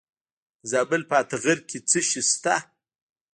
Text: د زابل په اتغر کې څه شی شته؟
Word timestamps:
د 0.59 0.63
زابل 0.71 1.01
په 1.09 1.15
اتغر 1.21 1.57
کې 1.69 1.77
څه 1.89 1.99
شی 2.09 2.21
شته؟ 2.31 2.55